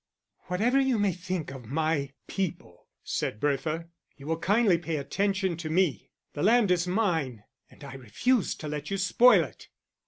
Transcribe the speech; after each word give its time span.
"Whatever 0.47 0.79
you 0.79 0.97
may 0.97 1.11
think 1.13 1.51
of 1.51 1.67
my 1.67 2.09
people," 2.25 2.87
said 3.03 3.39
Bertha, 3.39 3.87
"you 4.17 4.25
will 4.25 4.39
kindly 4.39 4.79
pay 4.79 4.95
attention 4.95 5.55
to 5.57 5.69
me. 5.69 6.09
The 6.33 6.41
land 6.41 6.71
is 6.71 6.87
mine, 6.87 7.43
and 7.69 7.83
I 7.83 7.93
refuse 7.93 8.55
to 8.55 8.67
let 8.67 8.89
you 8.89 8.97
spoil 8.97 9.43
it." 9.43 9.67